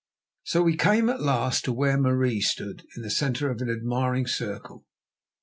[0.41, 4.87] So we came at last to where Marie stood, the centre of an admiring circle.